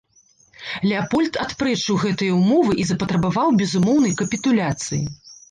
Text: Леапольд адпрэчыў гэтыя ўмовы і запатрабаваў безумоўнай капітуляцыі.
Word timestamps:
Леапольд 0.91 1.37
адпрэчыў 1.43 1.99
гэтыя 2.05 2.31
ўмовы 2.39 2.73
і 2.85 2.87
запатрабаваў 2.93 3.53
безумоўнай 3.61 4.19
капітуляцыі. 4.25 5.03